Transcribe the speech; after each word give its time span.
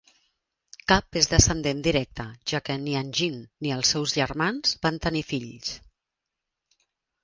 Cap 0.91 1.19
és 1.21 1.29
descendent 1.33 1.83
directe, 1.89 2.27
ja 2.53 2.63
que 2.71 2.79
ni 2.87 2.97
Jean 3.21 3.39
ni 3.45 3.77
els 3.79 3.95
seus 3.97 4.19
germans 4.19 4.77
van 4.89 5.03
tenir 5.09 5.27
fills. 5.35 5.81